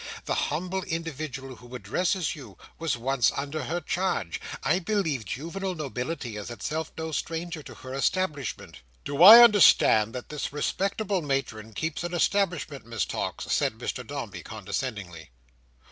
The 0.25 0.33
humble 0.33 0.81
individual 0.85 1.57
who 1.57 1.75
addresses 1.75 2.33
you 2.33 2.57
was 2.79 2.97
once 2.97 3.31
under 3.35 3.65
her 3.65 3.79
charge. 3.79 4.41
I 4.63 4.79
believe 4.79 5.25
juvenile 5.25 5.75
nobility 5.75 6.37
itself 6.37 6.87
is 6.87 6.93
no 6.97 7.11
stranger 7.11 7.61
to 7.61 7.75
her 7.75 7.93
establishment." 7.93 8.77
"Do 9.05 9.21
I 9.21 9.43
understand 9.43 10.15
that 10.15 10.29
this 10.29 10.51
respectable 10.51 11.21
matron 11.21 11.73
keeps 11.73 12.03
an 12.03 12.15
establishment, 12.15 12.83
Miss 12.83 13.05
Tox?" 13.05 13.45
the 13.45 13.69
Mr 13.69 14.07
Dombey, 14.07 14.41
condescendingly. 14.41 15.29